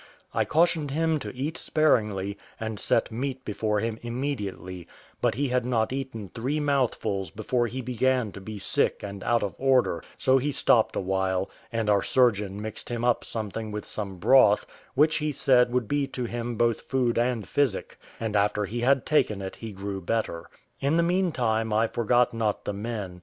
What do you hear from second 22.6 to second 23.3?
the men.